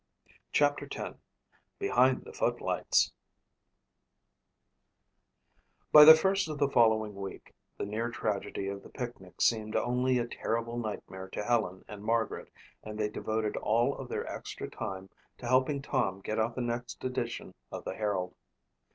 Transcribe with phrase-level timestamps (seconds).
[0.51, 1.15] CHAPTER X
[1.77, 3.11] Behind the Footlights
[5.91, 10.17] By the first of the following week the near tragedy of the picnic seemed only
[10.17, 12.51] a terrible nightmare to Helen and Margaret
[12.83, 17.03] and they devoted all of their extra time to helping Tom get out the next
[17.03, 18.33] edition of the Herald.